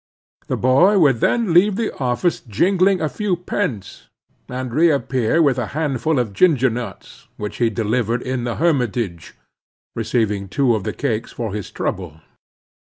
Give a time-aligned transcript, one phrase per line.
[0.47, 4.07] The boy would then leave the office jingling a few pence,
[4.49, 9.35] and reappear with a handful of ginger nuts which he delivered in the hermitage,
[9.95, 12.19] receiving two of the cakes for his trouble.